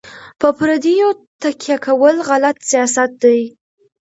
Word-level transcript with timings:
په 0.39 0.47
پردیو 0.57 1.09
تکیه 1.41 1.77
کول 1.85 2.15
غلط 2.29 2.57
سیاست 2.69 3.11
دی. 3.23 3.41